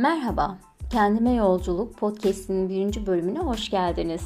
[0.00, 0.58] Merhaba,
[0.90, 4.22] Kendime Yolculuk podcast'inin birinci bölümüne hoş geldiniz.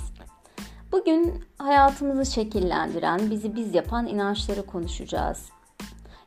[0.93, 5.49] Bugün hayatımızı şekillendiren, bizi biz yapan inançları konuşacağız.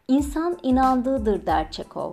[0.08, 2.12] İnsan inandığıdır der Çekov.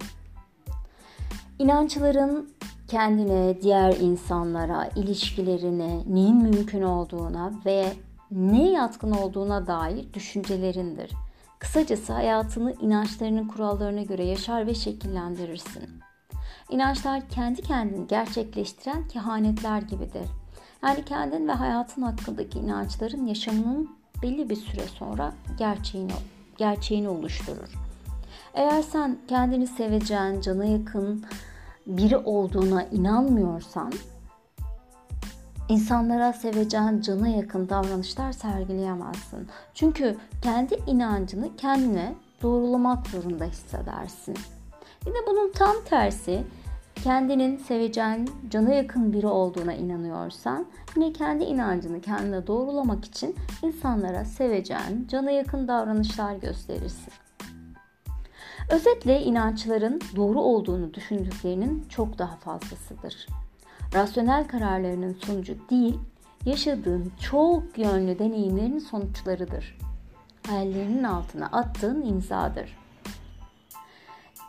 [1.59, 2.50] İnançların
[2.88, 7.92] kendine, diğer insanlara, ilişkilerine, neyin mümkün olduğuna ve
[8.30, 11.12] neye yatkın olduğuna dair düşüncelerindir.
[11.59, 16.05] Kısacası hayatını inançlarının kurallarına göre yaşar ve şekillendirirsin.
[16.70, 20.28] İnançlar kendi kendini gerçekleştiren kehanetler gibidir.
[20.82, 23.91] Yani kendin ve hayatın hakkındaki inançların yaşamının
[24.22, 26.12] belli bir süre sonra gerçeğini,
[26.56, 27.72] gerçeğini oluşturur.
[28.55, 31.24] Eğer sen kendini seveceğin, cana yakın
[31.86, 33.92] biri olduğuna inanmıyorsan,
[35.69, 39.48] insanlara seveceğin, cana yakın davranışlar sergileyemezsin.
[39.74, 44.36] Çünkü kendi inancını kendine doğrulamak zorunda hissedersin.
[45.06, 46.44] Bir de bunun tam tersi
[47.05, 55.06] kendinin seveceğin, cana yakın biri olduğuna inanıyorsan yine kendi inancını kendine doğrulamak için insanlara seveceğin,
[55.08, 57.12] cana yakın davranışlar gösterirsin.
[58.70, 63.27] Özetle inançların doğru olduğunu düşündüklerinin çok daha fazlasıdır.
[63.94, 65.98] Rasyonel kararlarının sonucu değil,
[66.46, 69.78] yaşadığın çok yönlü deneyimlerin sonuçlarıdır.
[70.46, 72.83] Hayallerinin altına attığın imzadır.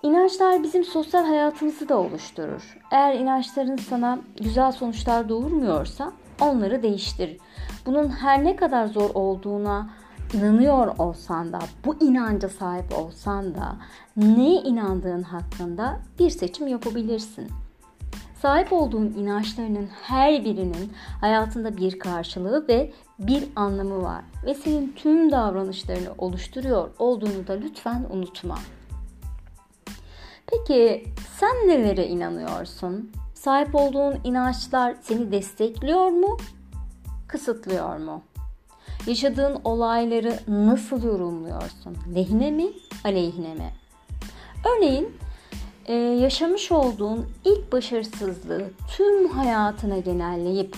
[0.06, 2.78] İnançlar bizim sosyal hayatımızı da oluşturur.
[2.92, 7.38] Eğer inançların sana güzel sonuçlar doğurmuyorsa onları değiştir.
[7.86, 9.90] Bunun her ne kadar zor olduğuna
[10.34, 13.76] inanıyor olsan da, bu inanca sahip olsan da
[14.18, 17.48] neye inandığın hakkında bir seçim yapabilirsin.
[18.42, 25.32] Sahip olduğun inançlarının her birinin hayatında bir karşılığı ve bir anlamı var ve senin tüm
[25.32, 28.58] davranışlarını oluşturuyor olduğunu da lütfen unutma.
[30.48, 31.04] Peki
[31.40, 33.12] sen nelere inanıyorsun?
[33.34, 36.38] Sahip olduğun inançlar seni destekliyor mu?
[37.28, 38.22] Kısıtlıyor mu?
[39.08, 41.98] Yaşadığın olayları nasıl yorumluyorsun?
[42.16, 42.68] Lehine mi,
[43.04, 43.74] aleyhine mi?
[44.66, 45.18] Örneğin
[45.86, 50.76] e, yaşamış olduğun ilk başarısızlığı tüm hayatına genelleyip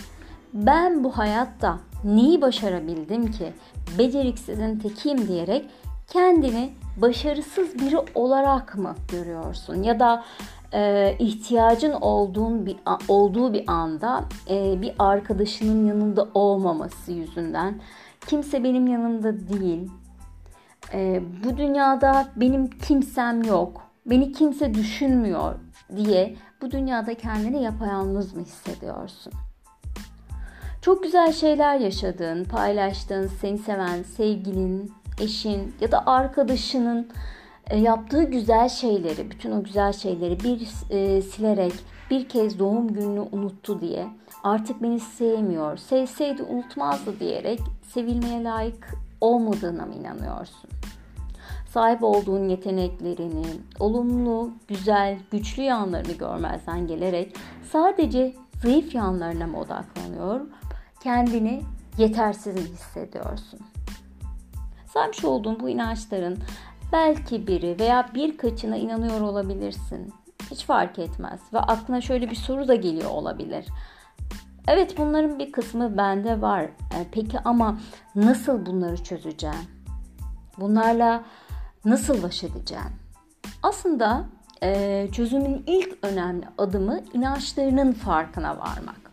[0.54, 3.54] ben bu hayatta neyi başarabildim ki
[3.98, 5.66] beceriksizin tekiyim diyerek
[6.08, 10.24] kendini başarısız biri olarak mı görüyorsun ya da
[10.74, 12.78] e, ihtiyacın olduğun bir
[13.08, 17.82] olduğu bir anda e, bir arkadaşının yanında olmaması yüzünden
[18.28, 19.92] kimse benim yanımda değil
[20.94, 25.56] e, bu dünyada benim kimsem yok beni kimse düşünmüyor
[25.96, 29.34] diye bu dünyada kendini yapayalnız mı hissediyorsun?
[30.82, 34.92] Çok güzel şeyler yaşadığın, paylaştığın, seni seven sevgilin,
[35.22, 37.08] eşin ya da arkadaşının
[37.70, 41.74] e, yaptığı güzel şeyleri, bütün o güzel şeyleri bir e, silerek
[42.12, 44.08] bir kez doğum gününü unuttu diye
[44.44, 47.60] artık beni sevmiyor, sevseydi unutmazdı diyerek
[47.94, 48.88] sevilmeye layık
[49.22, 50.70] olmadığına mı inanıyorsun?
[51.70, 53.46] Sahip olduğun yeteneklerini,
[53.80, 57.36] olumlu, güzel, güçlü yanlarını görmezden gelerek
[57.72, 60.42] sadece zayıf yanlarına mı odaklanıyor?
[61.04, 61.62] Kendini
[61.98, 63.60] yetersiz mi hissediyorsun?
[64.94, 66.38] Sahip olduğun bu inançların
[66.92, 70.14] belki biri veya birkaçına inanıyor olabilirsin.
[70.52, 73.66] Hiç fark etmez ve aklına şöyle bir soru da geliyor olabilir.
[74.68, 76.64] Evet bunların bir kısmı bende var.
[76.64, 77.78] E, peki ama
[78.16, 79.68] nasıl bunları çözeceğim?
[80.60, 81.24] Bunlarla
[81.86, 82.92] nasıl baş edeceğim?
[83.64, 84.26] Aslında
[84.64, 89.07] e, çözümün ilk önemli adımı inançlarının farkına varmak.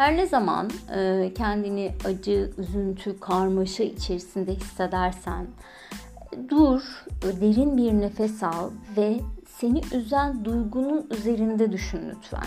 [0.00, 5.46] Her ne zaman e, kendini acı, üzüntü, karmaşa içerisinde hissedersen
[6.48, 12.46] dur, derin bir nefes al ve seni üzen duygunun üzerinde düşün lütfen.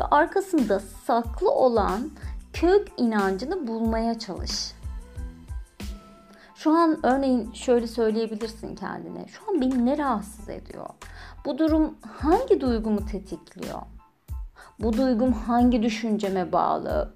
[0.00, 2.10] Ve arkasında saklı olan
[2.52, 4.72] kök inancını bulmaya çalış.
[6.54, 9.26] Şu an örneğin şöyle söyleyebilirsin kendine.
[9.28, 10.86] Şu an beni ne rahatsız ediyor?
[11.44, 13.80] Bu durum hangi duygumu tetikliyor?
[14.80, 17.14] Bu duygum hangi düşünceme bağlı?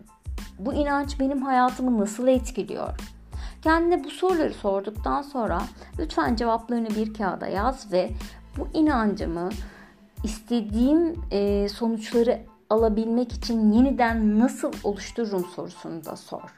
[0.58, 3.00] Bu inanç benim hayatımı nasıl etkiliyor?
[3.62, 5.62] Kendine bu soruları sorduktan sonra
[5.99, 8.10] lütfen cevaplarını bir kağıda yaz ve
[8.58, 9.49] bu inancımı
[10.25, 12.40] istediğim e, sonuçları
[12.70, 16.57] alabilmek için yeniden nasıl oluştururum sorusunu da sor.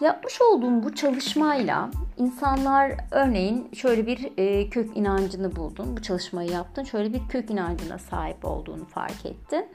[0.00, 5.96] Yapmış olduğum bu çalışmayla insanlar örneğin şöyle bir e, kök inancını buldun.
[5.96, 6.84] Bu çalışmayı yaptın.
[6.84, 9.68] Şöyle bir kök inancına sahip olduğunu fark ettin.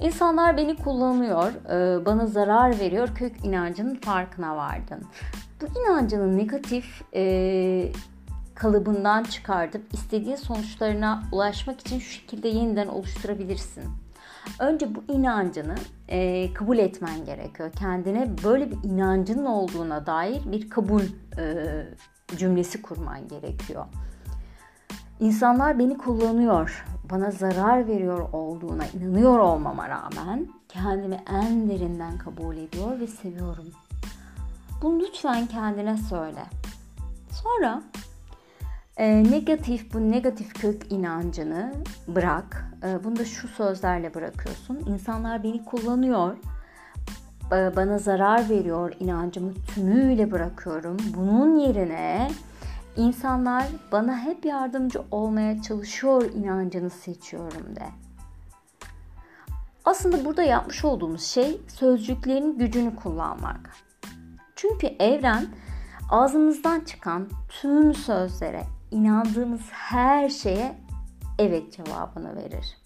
[0.00, 3.08] İnsanlar beni kullanıyor, e, bana zarar veriyor.
[3.14, 5.04] Kök inancının farkına vardın.
[5.60, 7.92] Bu inancının negatif e,
[8.54, 14.01] kalıbından çıkartıp istediğin sonuçlarına ulaşmak için şu şekilde yeniden oluşturabilirsin.
[14.58, 15.74] Önce bu inancını
[16.08, 17.72] e, kabul etmen gerekiyor.
[17.78, 21.02] Kendine böyle bir inancının olduğuna dair bir kabul
[21.38, 21.66] e,
[22.36, 23.84] cümlesi kurman gerekiyor.
[25.20, 33.00] İnsanlar beni kullanıyor, bana zarar veriyor olduğuna inanıyor olmama rağmen kendimi en derinden kabul ediyor
[33.00, 33.66] ve seviyorum.
[34.82, 36.44] Bunu lütfen kendine söyle.
[37.30, 37.82] Sonra
[38.96, 41.72] e, negatif bu negatif kök inancını
[42.08, 42.66] bırak.
[42.84, 44.82] E, bunu da şu sözlerle bırakıyorsun.
[44.86, 46.36] İnsanlar beni kullanıyor,
[47.52, 50.96] e, bana zarar veriyor inancımı tümüyle bırakıyorum.
[51.16, 52.30] Bunun yerine
[52.96, 57.84] insanlar bana hep yardımcı olmaya çalışıyor inancını seçiyorum de.
[59.84, 63.76] Aslında burada yapmış olduğumuz şey sözcüklerin gücünü kullanmak.
[64.56, 65.46] Çünkü evren
[66.10, 68.62] ağzımızdan çıkan tüm sözlere,
[68.92, 70.76] inandığımız her şeye
[71.38, 72.76] evet cevabını verir.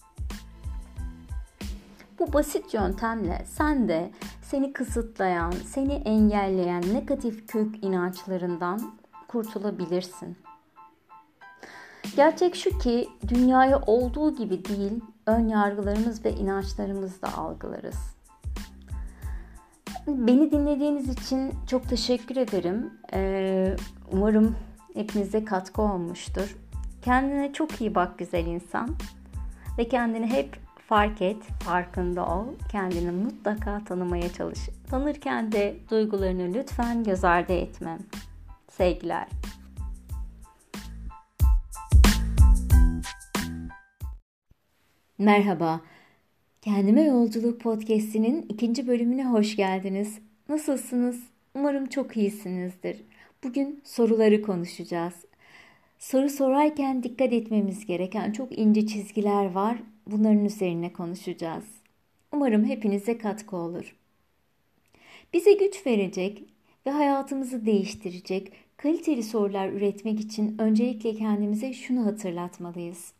[2.18, 4.10] Bu basit yöntemle sen de
[4.42, 8.94] seni kısıtlayan, seni engelleyen negatif kök inançlarından
[9.28, 10.36] kurtulabilirsin.
[12.16, 18.16] Gerçek şu ki dünyayı olduğu gibi değil, ön yargılarımız ve inançlarımızla algılarız.
[20.06, 22.90] Beni dinlediğiniz için çok teşekkür ederim.
[23.12, 23.76] Ee,
[24.12, 24.56] umarım
[24.96, 26.56] hepinize katkı olmuştur.
[27.02, 28.96] Kendine çok iyi bak güzel insan.
[29.78, 30.56] Ve kendini hep
[30.88, 32.46] fark et, farkında ol.
[32.72, 34.58] Kendini mutlaka tanımaya çalış.
[34.90, 37.98] Tanırken de duygularını lütfen göz ardı etmem.
[38.68, 39.26] Sevgiler.
[45.18, 45.80] Merhaba.
[46.62, 50.18] Kendime Yolculuk Podcast'inin ikinci bölümüne hoş geldiniz.
[50.48, 51.22] Nasılsınız?
[51.54, 53.02] Umarım çok iyisinizdir.
[53.46, 55.14] Bugün soruları konuşacağız.
[55.98, 59.78] Soru sorarken dikkat etmemiz gereken çok ince çizgiler var.
[60.06, 61.64] Bunların üzerine konuşacağız.
[62.32, 63.96] Umarım hepinize katkı olur.
[65.32, 66.44] Bize güç verecek
[66.86, 73.12] ve hayatımızı değiştirecek kaliteli sorular üretmek için öncelikle kendimize şunu hatırlatmalıyız.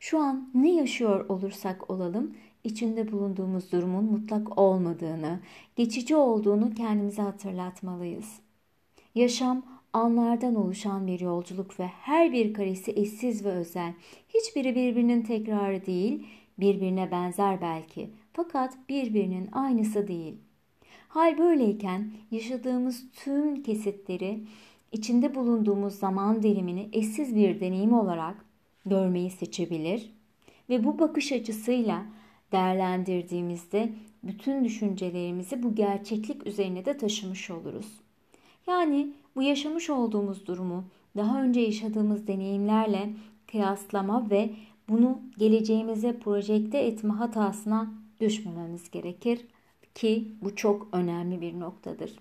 [0.00, 5.40] Şu an ne yaşıyor olursak olalım içinde bulunduğumuz durumun mutlak olmadığını,
[5.76, 8.40] geçici olduğunu kendimize hatırlatmalıyız.
[9.14, 9.62] Yaşam
[9.92, 13.92] anlardan oluşan bir yolculuk ve her bir karesi eşsiz ve özel.
[14.28, 16.26] Hiçbiri birbirinin tekrarı değil,
[16.58, 20.34] birbirine benzer belki fakat birbirinin aynısı değil.
[21.08, 24.40] Hal böyleyken yaşadığımız tüm kesitleri,
[24.92, 28.44] içinde bulunduğumuz zaman dilimini eşsiz bir deneyim olarak
[28.86, 30.12] görmeyi seçebilir
[30.70, 32.06] ve bu bakış açısıyla
[32.52, 33.92] değerlendirdiğimizde
[34.22, 38.02] bütün düşüncelerimizi bu gerçeklik üzerine de taşımış oluruz.
[38.66, 40.84] Yani bu yaşamış olduğumuz durumu
[41.16, 43.10] daha önce yaşadığımız deneyimlerle
[43.50, 44.50] kıyaslama ve
[44.88, 49.46] bunu geleceğimize projekte etme hatasına düşmememiz gerekir
[49.94, 52.12] ki bu çok önemli bir noktadır.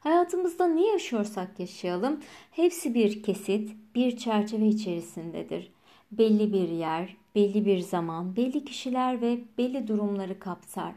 [0.00, 2.20] Hayatımızda ne yaşıyorsak yaşayalım
[2.50, 5.70] hepsi bir kesit, bir çerçeve içerisindedir.
[6.12, 10.92] Belli bir yer, belli bir zaman, belli kişiler ve belli durumları kapsar.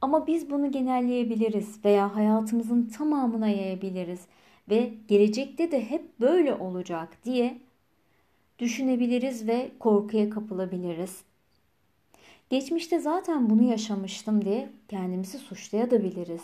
[0.00, 4.20] Ama biz bunu genelleyebiliriz veya hayatımızın tamamına yayabiliriz
[4.70, 7.58] ve gelecekte de hep böyle olacak diye
[8.58, 11.22] düşünebiliriz ve korkuya kapılabiliriz.
[12.50, 16.42] Geçmişte zaten bunu yaşamıştım diye kendimizi suçlayabiliriz.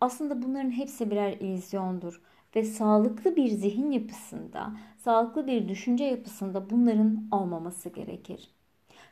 [0.00, 2.20] Aslında bunların hepsi birer illüzyondur
[2.56, 8.50] ve sağlıklı bir zihin yapısında, sağlıklı bir düşünce yapısında bunların olmaması gerekir.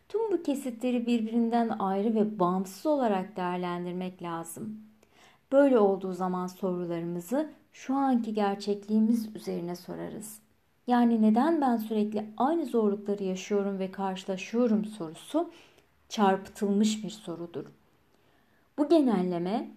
[0.09, 4.81] Tüm bu kesitleri birbirinden ayrı ve bağımsız olarak değerlendirmek lazım.
[5.53, 10.39] Böyle olduğu zaman sorularımızı şu anki gerçekliğimiz üzerine sorarız.
[10.87, 15.51] Yani neden ben sürekli aynı zorlukları yaşıyorum ve karşılaşıyorum sorusu
[16.09, 17.67] çarpıtılmış bir sorudur.
[18.79, 19.71] Bu genelleme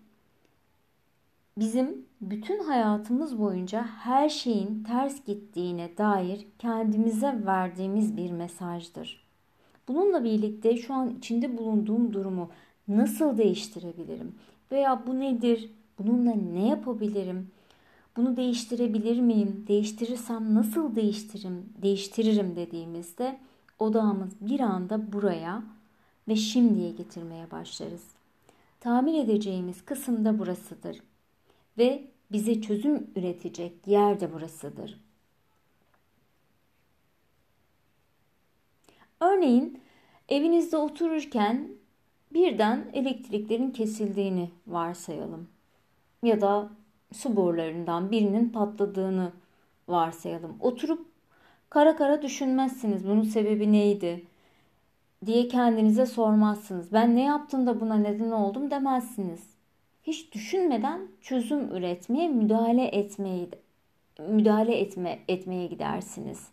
[1.57, 9.21] bizim bütün hayatımız boyunca her şeyin ters gittiğine dair kendimize verdiğimiz bir mesajdır.
[9.93, 12.50] Bununla birlikte şu an içinde bulunduğum durumu
[12.88, 14.36] nasıl değiştirebilirim?
[14.71, 15.71] Veya bu nedir?
[16.00, 17.51] Bununla ne yapabilirim?
[18.17, 19.65] Bunu değiştirebilir miyim?
[19.67, 21.74] Değiştirirsem nasıl değiştiririm?
[21.81, 23.39] Değiştiririm dediğimizde
[23.79, 25.63] odağımız bir anda buraya
[26.27, 28.03] ve şimdiye getirmeye başlarız.
[28.79, 30.98] Tahmin edeceğimiz kısım da burasıdır
[31.77, 35.11] ve bize çözüm üretecek yer de burasıdır.
[39.22, 39.80] Örneğin
[40.30, 41.68] evinizde otururken
[42.34, 45.48] birden elektriklerin kesildiğini varsayalım.
[46.24, 46.70] Ya da
[47.13, 49.32] su borularından birinin patladığını
[49.88, 50.58] varsayalım.
[50.60, 51.06] Oturup
[51.70, 54.25] kara kara düşünmezsiniz bunun sebebi neydi
[55.25, 56.94] diye kendinize sormazsınız.
[56.94, 59.42] Ben ne yaptım da buna neden oldum demezsiniz.
[60.04, 63.50] Hiç düşünmeden çözüm üretmeye, müdahale etmeye
[64.20, 66.48] müdahale etme etmeye gidersiniz.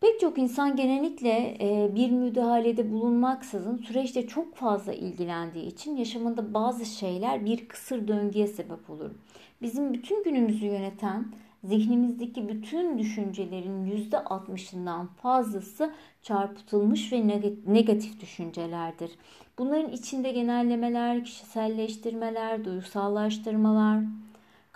[0.00, 6.86] Pek çok insan genellikle e, bir müdahalede bulunmaksızın süreçte çok fazla ilgilendiği için yaşamında bazı
[6.86, 9.10] şeyler bir kısır döngüye sebep olur.
[9.62, 11.32] Bizim bütün günümüzü yöneten
[11.64, 15.92] zihnimizdeki bütün düşüncelerin %60'ından fazlası
[16.22, 19.10] çarpıtılmış ve negatif düşüncelerdir.
[19.58, 24.04] Bunların içinde genellemeler, kişiselleştirmeler, duygusallaştırmalar,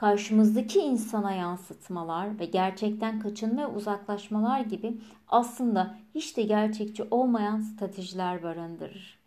[0.04, 8.42] karşımızdaki insana yansıtmalar ve gerçekten kaçınma ve uzaklaşmalar gibi aslında hiç de gerçekçi olmayan stratejiler
[8.42, 9.18] barındırır.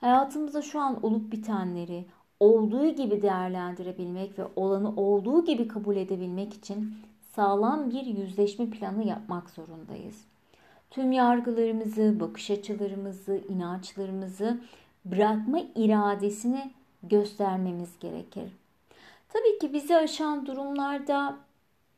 [0.00, 2.04] Hayatımızda şu an olup bitenleri
[2.40, 6.94] olduğu gibi değerlendirebilmek ve olanı olduğu gibi kabul edebilmek için
[7.34, 10.24] sağlam bir yüzleşme planı yapmak zorundayız.
[10.90, 14.60] Tüm yargılarımızı, bakış açılarımızı, inançlarımızı
[15.04, 16.70] bırakma iradesini
[17.02, 18.52] göstermemiz gerekir.
[19.28, 21.38] Tabii ki bizi aşan durumlarda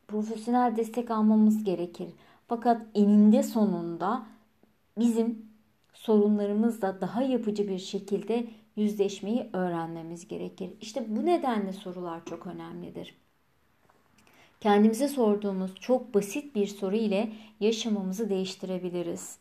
[0.07, 2.09] profesyonel destek almamız gerekir.
[2.47, 4.25] Fakat eninde sonunda
[4.97, 5.49] bizim
[5.93, 10.69] sorunlarımızla daha yapıcı bir şekilde yüzleşmeyi öğrenmemiz gerekir.
[10.81, 13.15] İşte bu nedenle sorular çok önemlidir.
[14.61, 19.37] Kendimize sorduğumuz çok basit bir soru ile yaşamımızı değiştirebiliriz.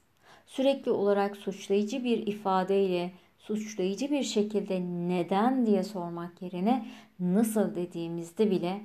[0.46, 3.12] Sürekli olarak suçlayıcı bir ifadeyle
[3.56, 6.86] suçlayıcı bir şekilde neden diye sormak yerine
[7.20, 8.80] nasıl dediğimizde bile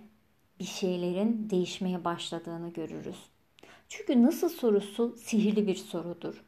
[0.60, 3.29] bir şeylerin değişmeye başladığını görürüz.
[3.89, 6.43] Çünkü nasıl sorusu sihirli bir sorudur.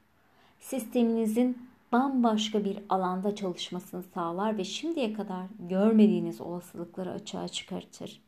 [0.59, 1.57] Sisteminizin
[1.91, 8.21] bambaşka bir alanda çalışmasını sağlar ve şimdiye kadar görmediğiniz olasılıkları açığa çıkartır.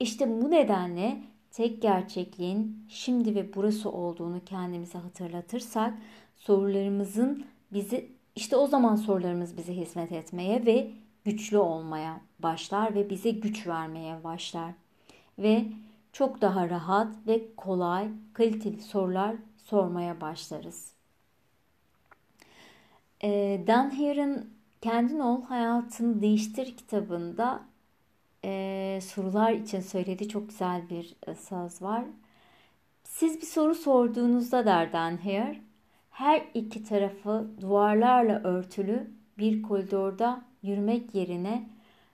[0.00, 5.94] İşte bu nedenle tek gerçekliğin şimdi ve burası olduğunu kendimize hatırlatırsak
[6.36, 10.90] sorularımızın bizi işte o zaman sorularımız bize hizmet etmeye ve
[11.24, 14.72] güçlü olmaya başlar ve bize güç vermeye başlar.
[15.38, 15.64] Ve
[16.12, 20.92] çok daha rahat ve kolay, kaliteli sorular sormaya başlarız.
[23.22, 27.62] E, Dan Hare'ın Kendin Ol Hayatını Değiştir kitabında
[28.44, 32.04] e, sorular için söylediği çok güzel bir e, söz var.
[33.04, 35.67] Siz bir soru sorduğunuzda der Dan Hare,
[36.18, 41.70] her iki tarafı duvarlarla örtülü bir koridorda yürümek yerine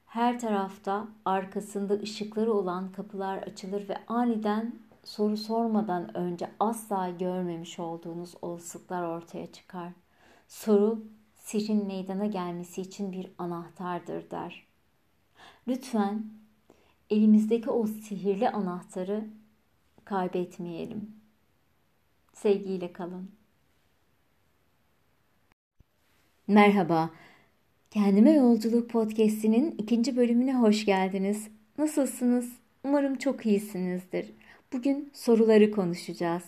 [0.06, 8.34] her tarafta arkasında ışıkları olan kapılar açılır ve aniden soru sormadan önce asla görmemiş olduğunuz
[8.42, 9.92] olasılıklar ortaya çıkar.
[10.48, 14.66] Soru sirrin meydana gelmesi için bir anahtardır der.
[15.68, 16.24] Lütfen
[17.10, 19.24] elimizdeki o sihirli anahtarı
[20.04, 21.16] kaybetmeyelim.
[22.32, 23.43] Sevgiyle kalın.
[26.48, 27.10] Merhaba.
[27.90, 31.48] Kendime Yolculuk Podcast'inin ikinci bölümüne hoş geldiniz.
[31.78, 32.52] Nasılsınız?
[32.84, 34.26] Umarım çok iyisinizdir.
[34.72, 36.42] Bugün soruları konuşacağız.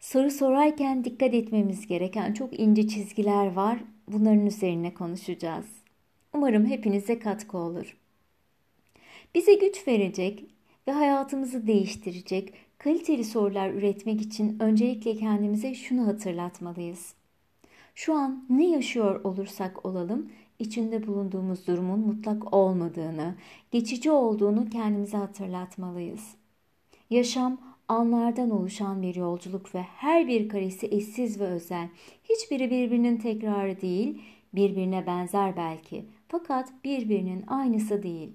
[0.00, 3.78] Soru sorarken dikkat etmemiz gereken çok ince çizgiler var.
[4.08, 5.66] Bunların üzerine konuşacağız.
[6.34, 7.96] Umarım hepinize katkı olur.
[9.34, 10.44] Bize güç verecek
[10.88, 17.14] ve hayatımızı değiştirecek kaliteli sorular üretmek için öncelikle kendimize şunu hatırlatmalıyız.
[17.96, 23.34] Şu an ne yaşıyor olursak olalım içinde bulunduğumuz durumun mutlak olmadığını,
[23.70, 26.34] geçici olduğunu kendimize hatırlatmalıyız.
[27.10, 31.88] Yaşam anlardan oluşan bir yolculuk ve her bir karesi eşsiz ve özel.
[32.24, 34.22] Hiçbiri birbirinin tekrarı değil,
[34.54, 38.32] birbirine benzer belki fakat birbirinin aynısı değil.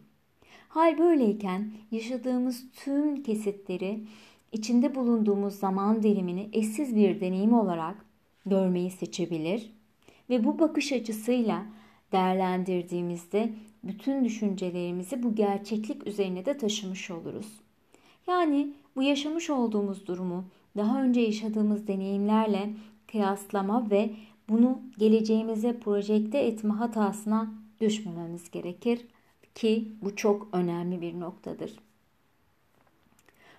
[0.67, 4.03] Hal böyleyken yaşadığımız tüm kesitleri,
[4.51, 8.10] içinde bulunduğumuz zaman dilimini eşsiz bir deneyim olarak
[8.45, 9.71] görmeyi seçebilir
[10.29, 11.65] ve bu bakış açısıyla
[12.11, 17.47] değerlendirdiğimizde bütün düşüncelerimizi bu gerçeklik üzerine de taşımış oluruz.
[18.27, 20.45] Yani bu yaşamış olduğumuz durumu
[20.77, 22.73] daha önce yaşadığımız deneyimlerle
[23.07, 24.09] kıyaslama ve
[24.49, 29.05] bunu geleceğimize projekte etme hatasına düşmememiz gerekir
[29.55, 31.90] ki bu çok önemli bir noktadır.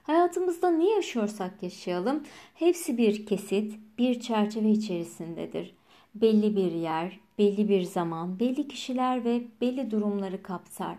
[0.02, 2.22] Hayatımızda ne yaşıyorsak yaşayalım,
[2.54, 5.74] hepsi bir kesit, bir çerçeve içerisindedir.
[6.14, 10.96] Belli bir yer, belli bir zaman, belli kişiler ve belli durumları kapsar.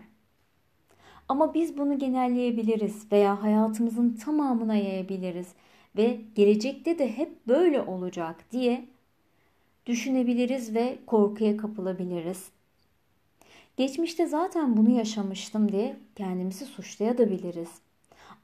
[1.28, 5.48] Ama biz bunu genelleyebiliriz veya hayatımızın tamamına yayabiliriz
[5.96, 8.84] ve gelecekte de hep böyle olacak diye
[9.86, 12.48] düşünebiliriz ve korkuya kapılabiliriz.
[13.76, 17.83] Geçmişte zaten bunu yaşamıştım diye kendimizi suçlayabiliriz.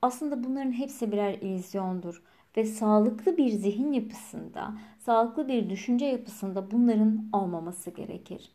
[0.02, 2.22] Aslında bunların hepsi birer illüzyondur
[2.56, 8.52] ve sağlıklı bir zihin yapısında, sağlıklı bir düşünce yapısında bunların olmaması gerekir.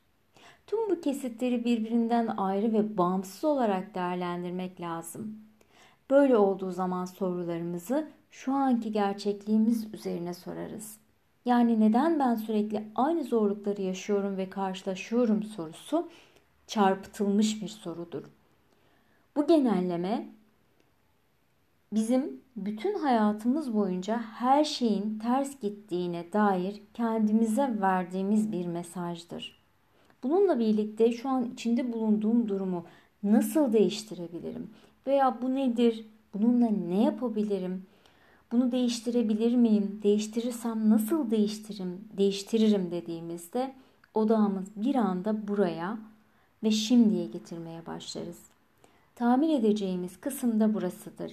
[0.67, 5.39] Tüm bu kesitleri birbirinden ayrı ve bağımsız olarak değerlendirmek lazım.
[6.09, 10.97] Böyle olduğu zaman sorularımızı şu anki gerçekliğimiz üzerine sorarız.
[11.45, 16.09] Yani neden ben sürekli aynı zorlukları yaşıyorum ve karşılaşıyorum sorusu
[16.67, 18.23] çarpıtılmış bir sorudur.
[19.35, 20.29] Bu genelleme
[21.95, 29.59] bizim bütün hayatımız boyunca her şeyin ters gittiğine dair kendimize verdiğimiz bir mesajdır.
[30.23, 32.85] Bununla birlikte şu an içinde bulunduğum durumu
[33.23, 34.69] nasıl değiştirebilirim?
[35.07, 36.05] Veya bu nedir?
[36.33, 37.85] Bununla ne yapabilirim?
[38.51, 39.99] Bunu değiştirebilir miyim?
[40.03, 42.07] Değiştirirsem nasıl değiştiririm?
[42.17, 43.73] Değiştiririm dediğimizde
[44.13, 45.97] odağımız bir anda buraya
[46.63, 48.39] ve şimdiye getirmeye başlarız.
[49.15, 51.31] Tamir edeceğimiz kısım da burasıdır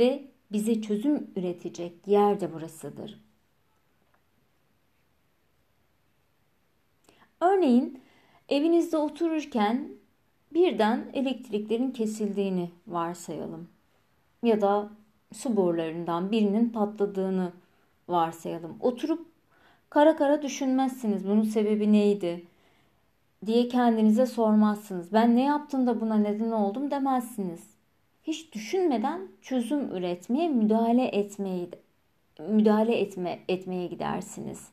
[0.00, 3.20] ve bize çözüm üretecek yer de burasıdır.
[7.40, 8.00] Örneğin
[8.48, 9.88] evinizde otururken
[10.54, 13.68] birden elektriklerin kesildiğini varsayalım.
[14.42, 14.90] Ya da
[15.32, 17.52] su borularından birinin patladığını
[18.08, 18.76] varsayalım.
[18.80, 19.26] Oturup
[19.90, 22.46] kara kara düşünmezsiniz bunun sebebi neydi
[23.46, 25.12] diye kendinize sormazsınız.
[25.12, 27.79] Ben ne yaptım da buna neden oldum demezsiniz.
[28.30, 31.68] Hiç düşünmeden çözüm üretmeye, müdahale etmeye
[32.48, 34.68] müdahale etme etmeye gidersiniz.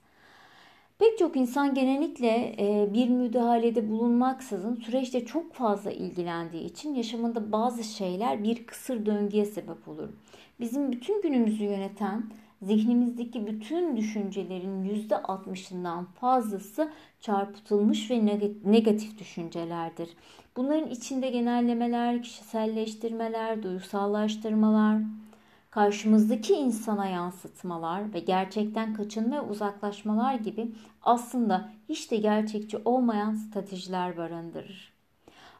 [0.99, 7.83] Pek çok insan genellikle e, bir müdahalede bulunmaksızın süreçte çok fazla ilgilendiği için yaşamında bazı
[7.83, 10.09] şeyler bir kısır döngüye sebep olur.
[10.59, 12.23] Bizim bütün günümüzü yöneten
[12.61, 18.25] zihnimizdeki bütün düşüncelerin %60'ından fazlası çarpıtılmış ve
[18.63, 20.09] negatif düşüncelerdir.
[20.57, 25.01] Bunların içinde genellemeler, kişiselleştirmeler, duygusallaştırmalar,
[25.71, 34.17] karşımızdaki insana yansıtmalar ve gerçekten kaçınma ve uzaklaşmalar gibi aslında hiç de gerçekçi olmayan stratejiler
[34.17, 34.93] barındırır.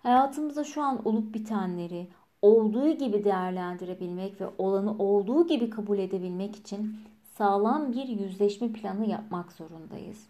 [0.04, 2.08] Hayatımızda şu an olup bitenleri
[2.42, 6.96] olduğu gibi değerlendirebilmek ve olanı olduğu gibi kabul edebilmek için
[7.38, 10.26] sağlam bir yüzleşme planı yapmak zorundayız.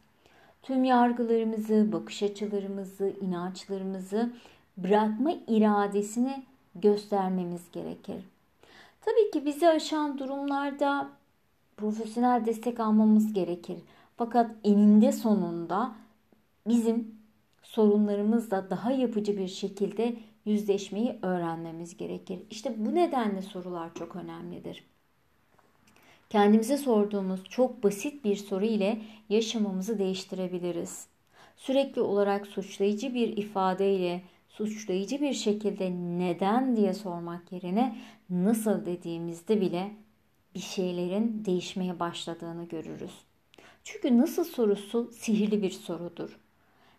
[0.64, 4.34] Tüm yargılarımızı, bakış açılarımızı, inançlarımızı
[4.78, 6.44] bırakma iradesini
[6.76, 8.24] göstermemiz gerekir.
[9.02, 11.10] Tabii ki bizi aşan durumlarda
[11.78, 13.78] profesyonel destek almamız gerekir.
[14.18, 15.92] Fakat eninde sonunda
[16.68, 17.16] bizim
[17.64, 20.16] sorunlarımızla daha yapıcı bir şekilde
[20.48, 22.40] yüzleşmeyi öğrenmemiz gerekir.
[22.52, 24.84] İşte bu nedenle sorular çok önemlidir.
[26.30, 31.08] Kendimize sorduğumuz çok basit bir soru ile yaşamımızı değiştirebiliriz.
[31.58, 37.98] Sürekli olarak suçlayıcı bir ifadeyle suçlayıcı bir şekilde neden diye sormak yerine
[38.30, 39.92] nasıl dediğimizde bile
[40.56, 43.14] bir şeylerin değişmeye başladığını görürüz.
[43.84, 46.40] Çünkü nasıl sorusu sihirli bir sorudur.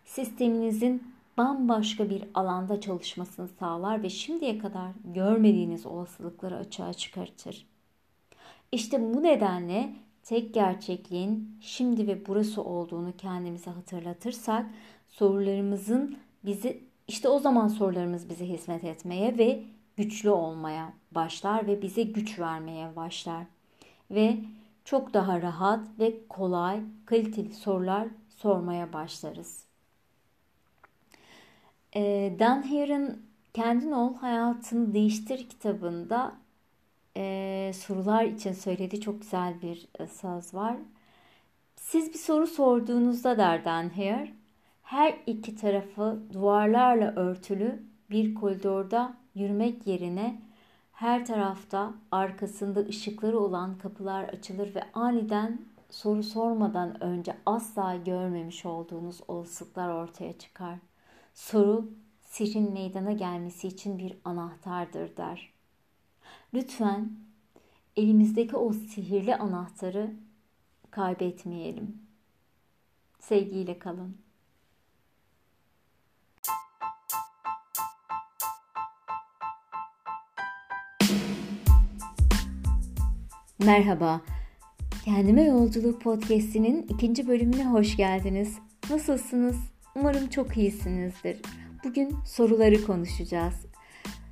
[0.05, 1.03] Sisteminizin
[1.39, 7.67] bambaşka bir alanda çalışmasını sağlar ve şimdiye kadar görmediğiniz olasılıkları açığa çıkartır.
[8.71, 14.65] İşte bu nedenle tek gerçekliğin şimdi ve burası olduğunu kendimize hatırlatırsak
[15.07, 19.63] sorularımızın bizi işte o zaman sorularımız bize hizmet etmeye ve
[19.97, 23.45] güçlü olmaya başlar ve bize güç vermeye başlar.
[24.11, 24.37] Ve
[24.85, 29.68] çok daha rahat ve kolay, kaliteli sorular sormaya başlarız.
[31.95, 33.21] E, Dan Hare'ın
[33.53, 36.35] Kendin Ol Hayatını Değiştir kitabında
[37.17, 40.77] e, sorular için söylediği çok güzel bir e, söz var.
[41.75, 44.33] Siz bir soru sorduğunuzda der Dan Hare,
[44.83, 50.41] her iki tarafı duvarlarla örtülü bir koridorda yürümek yerine
[50.93, 59.21] her tarafta arkasında ışıkları olan kapılar açılır ve aniden soru sormadan önce asla görmemiş olduğunuz
[59.27, 60.88] olasılıklar ortaya çıkar.
[61.39, 61.89] Soru
[62.21, 65.53] sirrin meydana gelmesi için bir anahtardır der.
[66.53, 67.11] Lütfen
[67.95, 70.13] elimizdeki o sihirli anahtarı
[70.91, 71.97] kaybetmeyelim.
[73.19, 74.17] Sevgiyle kalın.
[83.59, 84.21] Merhaba.
[85.05, 88.59] Kendime Yolculuk Podcast'inin ikinci bölümüne hoş geldiniz.
[88.89, 89.78] Nasılsınız?
[89.95, 91.37] Umarım çok iyisinizdir.
[91.83, 93.53] Bugün soruları konuşacağız.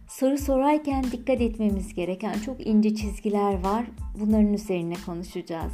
[0.07, 3.85] Soru sorarken dikkat etmemiz gereken çok ince çizgiler var.
[4.19, 5.73] Bunların üzerine konuşacağız.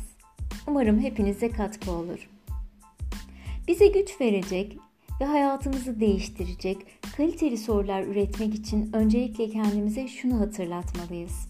[0.67, 2.29] Umarım hepinize katkı olur.
[3.67, 4.77] Bize güç verecek
[5.21, 6.77] ve hayatımızı değiştirecek
[7.17, 11.47] kaliteli sorular üretmek için öncelikle kendimize şunu hatırlatmalıyız.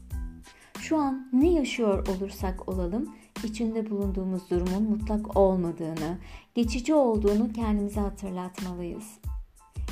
[0.79, 6.17] Şu an ne yaşıyor olursak olalım içinde bulunduğumuz durumun mutlak olmadığını,
[6.55, 9.19] geçici olduğunu kendimize hatırlatmalıyız.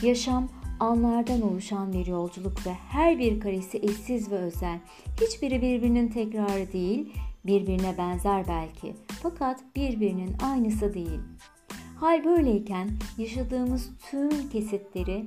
[0.04, 4.80] Yaşam anlardan oluşan bir yolculuk ve her bir karesi eşsiz ve özel.
[5.22, 7.14] Hiçbiri birbirinin tekrarı değil,
[7.46, 11.20] birbirine benzer belki fakat birbirinin aynısı değil.
[11.96, 15.26] Hal böyleyken yaşadığımız tüm kesitleri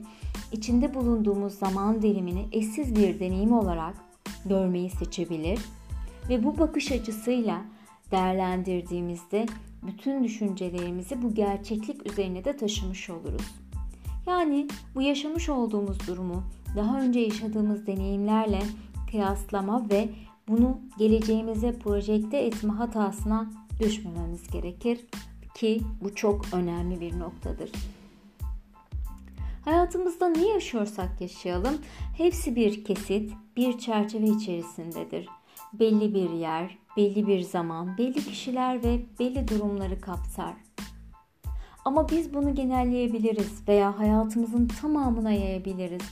[0.53, 3.95] içinde bulunduğumuz zaman dilimini eşsiz bir deneyim olarak
[4.45, 5.59] görmeyi seçebilir
[6.29, 7.63] ve bu bakış açısıyla
[8.11, 9.47] değerlendirdiğimizde
[9.83, 13.55] bütün düşüncelerimizi bu gerçeklik üzerine de taşımış oluruz.
[14.27, 16.43] Yani bu yaşamış olduğumuz durumu
[16.77, 18.63] daha önce yaşadığımız deneyimlerle
[19.11, 20.09] kıyaslama ve
[20.49, 25.01] bunu geleceğimize projekte etme hatasına düşmememiz gerekir
[25.55, 27.71] ki bu çok önemli bir noktadır.
[29.65, 31.79] Hayatımızda ne yaşıyorsak yaşayalım,
[32.17, 35.29] hepsi bir kesit, bir çerçeve içerisindedir.
[35.73, 40.55] Belli bir yer, belli bir zaman, belli kişiler ve belli durumları kapsar.
[41.85, 46.03] Ama biz bunu genelleyebiliriz veya hayatımızın tamamına yayabiliriz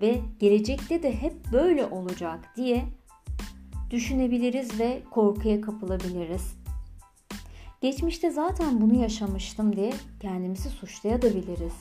[0.00, 2.84] ve gelecekte de hep böyle olacak diye
[3.90, 6.54] düşünebiliriz ve korkuya kapılabiliriz.
[7.80, 11.74] Geçmişte zaten bunu yaşamıştım diye kendimizi suçlayabiliriz.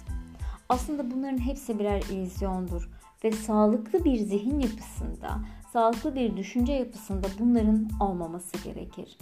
[0.70, 2.90] Aslında bunların hepsi birer illüzyondur
[3.24, 5.40] ve sağlıklı bir zihin yapısında,
[5.74, 9.18] sağlıklı bir düşünce yapısında bunların olmaması gerekir.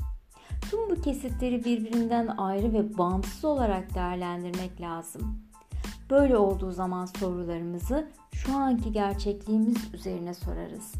[0.69, 5.41] Tüm bu kesitleri birbirinden ayrı ve bağımsız olarak değerlendirmek lazım.
[6.09, 10.93] Böyle olduğu zaman sorularımızı şu anki gerçekliğimiz üzerine sorarız.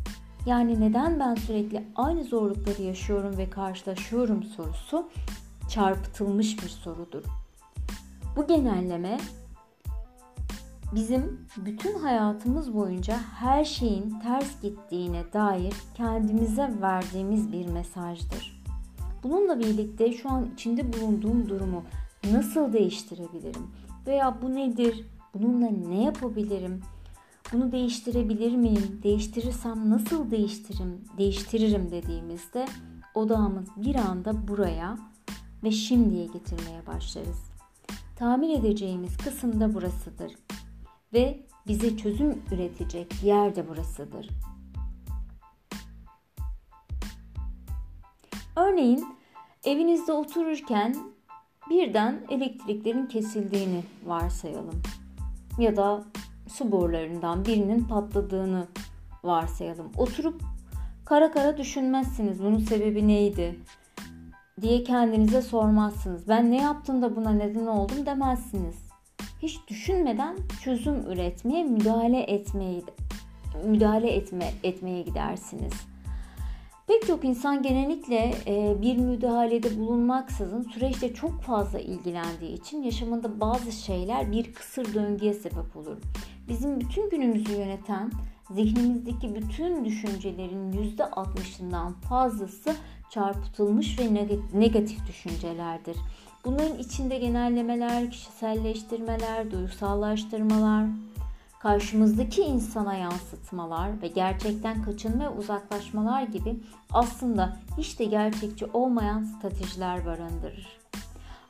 [0.45, 5.09] Yani neden ben sürekli aynı zorlukları yaşıyorum ve karşılaşıyorum sorusu
[5.69, 7.23] çarpıtılmış bir sorudur.
[8.35, 9.17] Bu genelleme
[10.95, 18.63] bizim bütün hayatımız boyunca her şeyin ters gittiğine dair kendimize verdiğimiz bir mesajdır.
[19.23, 21.84] Bununla birlikte şu an içinde bulunduğum durumu
[22.32, 23.67] nasıl değiştirebilirim?
[24.08, 25.06] Veya bu nedir?
[25.34, 26.82] Bununla ne yapabilirim?
[27.54, 28.99] Bunu değiştirebilir miyim?
[29.04, 31.02] Değiştirirsem nasıl değiştiririm?
[31.17, 32.65] Değiştiririm dediğimizde
[33.15, 34.97] odağımız bir anda buraya
[35.63, 37.49] ve şimdiye getirmeye başlarız.
[38.15, 40.32] Tamir edeceğimiz kısım da burasıdır
[41.13, 44.29] ve bize çözüm üretecek yer de burasıdır.
[48.55, 49.05] Örneğin
[49.63, 50.95] evinizde otururken
[51.69, 54.81] birden elektriklerin kesildiğini varsayalım.
[55.59, 56.03] Ya da
[56.47, 58.67] su borularından birinin patladığını
[59.23, 59.91] varsayalım.
[59.97, 60.41] Oturup
[61.05, 63.59] kara kara düşünmezsiniz bunun sebebi neydi
[64.61, 66.27] diye kendinize sormazsınız.
[66.27, 68.88] Ben ne yaptım da buna neden oldum demezsiniz.
[69.41, 72.82] Hiç düşünmeden çözüm üretmeye, müdahale etmeye
[73.65, 75.73] müdahale etme etmeye gidersiniz.
[76.88, 83.71] Pek çok insan genellikle e, bir müdahalede bulunmaksızın süreçte çok fazla ilgilendiği için yaşamında bazı
[83.71, 85.97] şeyler bir kısır döngüye sebep olur.
[86.49, 88.12] Bizim bütün günümüzü yöneten
[88.52, 92.75] zihnimizdeki bütün düşüncelerin %60'ından fazlası
[93.10, 95.97] çarpıtılmış ve negatif düşüncelerdir.
[96.45, 100.86] Bunların içinde genellemeler, kişiselleştirmeler, duygusallaştırmalar,
[101.60, 106.60] karşımızdaki insana yansıtmalar ve gerçekten kaçınma ve uzaklaşmalar gibi
[106.91, 110.80] aslında hiç de gerçekçi olmayan stratejiler barındırır.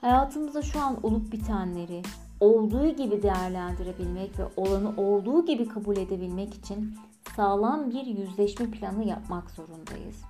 [0.02, 2.02] Hayatımızda şu an olup bitenleri
[2.40, 6.98] olduğu gibi değerlendirebilmek ve olanı olduğu gibi kabul edebilmek için
[7.36, 10.29] sağlam bir yüzleşme planı yapmak zorundayız.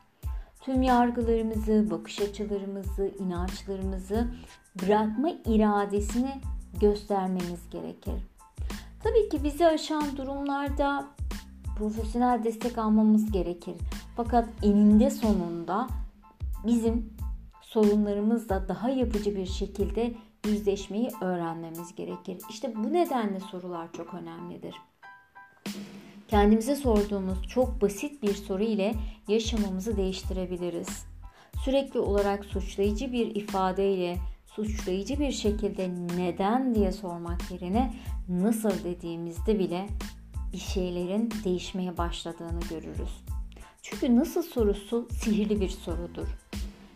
[0.59, 4.27] Tüm yargılarımızı, bakış açılarımızı, inançlarımızı
[4.81, 6.41] bırakma iradesini
[6.81, 8.13] göstermemiz gerekir.
[9.03, 11.05] Tabii ki bizi aşan durumlarda
[11.77, 13.75] profesyonel destek almamız gerekir.
[14.15, 15.87] Fakat eninde sonunda
[16.65, 17.13] bizim
[17.61, 20.13] sorunlarımızla daha yapıcı bir şekilde
[20.45, 22.41] yüzleşmeyi öğrenmemiz gerekir.
[22.49, 24.75] İşte bu nedenle sorular çok önemlidir.
[26.29, 28.93] Kendimize sorduğumuz çok basit bir soru ile
[29.27, 31.05] yaşamamızı değiştirebiliriz.
[31.63, 37.93] Sürekli olarak suçlayıcı bir ifadeyle suçlayıcı bir şekilde neden diye sormak yerine
[38.29, 39.87] nasıl dediğimizde bile
[40.53, 43.23] bir şeylerin değişmeye başladığını görürüz.
[43.81, 46.27] Çünkü nasıl sorusu sihirli bir sorudur.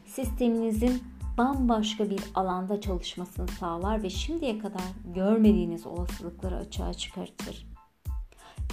[0.05, 1.03] Sisteminizin
[1.37, 4.83] bambaşka bir alanda çalışmasını sağlar ve şimdiye kadar
[5.15, 7.72] görmediğiniz olasılıkları açığa çıkartır.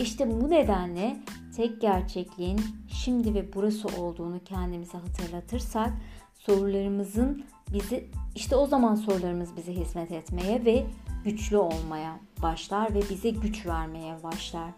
[0.00, 1.16] İşte bu nedenle
[1.56, 5.90] tek gerçekliğin şimdi ve burası olduğunu kendimize hatırlatırsak
[6.38, 10.86] sorularımızın bizi işte o zaman sorularımız bize hizmet etmeye ve
[11.24, 14.70] güçlü olmaya başlar ve bize güç vermeye başlar.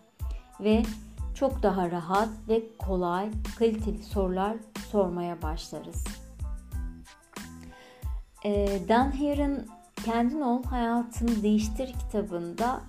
[0.60, 0.82] Ve
[1.34, 4.56] çok daha rahat ve kolay, kaliteli sorular
[4.90, 6.04] sormaya başlarız.
[8.44, 9.66] E, Dan Hare'ın
[10.04, 12.80] Kendin Ol Hayatını Değiştir kitabında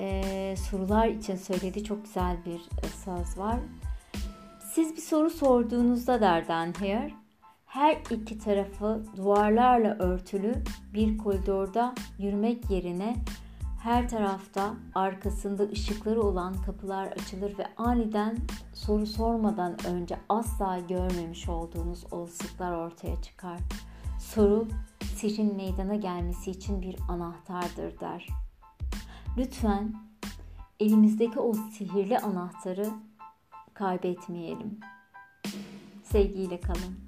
[0.00, 2.60] e, sorular için söylediği çok güzel bir
[3.04, 3.58] söz var.
[4.72, 6.72] Siz bir soru sorduğunuzda der Dan
[7.66, 10.54] her iki tarafı duvarlarla örtülü
[10.94, 13.16] bir koridorda yürümek yerine
[13.82, 18.36] her tarafta arkasında ışıkları olan kapılar açılır ve aniden
[18.74, 23.58] soru sormadan önce asla görmemiş olduğunuz olasılıklar ortaya çıkar.
[24.20, 24.68] Soru
[25.14, 28.45] sihrin meydana gelmesi için bir anahtardır der.
[29.36, 29.94] Lütfen
[30.80, 32.86] elimizdeki o sihirli anahtarı
[33.74, 34.80] kaybetmeyelim.
[36.02, 37.05] Sevgiyle kalın.